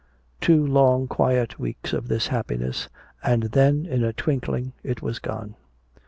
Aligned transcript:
Two 0.39 0.65
long 0.65 1.07
quiet 1.07 1.59
weeks 1.59 1.93
of 1.93 2.07
this 2.07 2.29
happiness, 2.29 2.89
and 3.21 3.43
then 3.43 3.85
in 3.85 4.03
a 4.03 4.11
twinkling 4.11 4.73
it 4.81 5.03
was 5.03 5.19
gone. 5.19 5.53